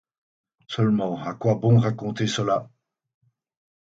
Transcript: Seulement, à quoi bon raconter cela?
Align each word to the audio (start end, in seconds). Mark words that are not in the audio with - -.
Seulement, 0.67 1.21
à 1.23 1.35
quoi 1.35 1.53
bon 1.53 1.77
raconter 1.77 2.25
cela? 2.25 2.71